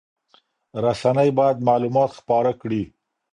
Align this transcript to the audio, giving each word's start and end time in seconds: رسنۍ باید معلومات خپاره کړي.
رسنۍ 0.83 1.29
باید 1.37 1.57
معلومات 1.67 2.11
خپاره 2.19 2.51
کړي. 2.61 2.83